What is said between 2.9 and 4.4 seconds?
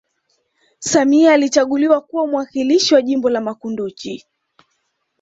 wa jimbo la makunduchi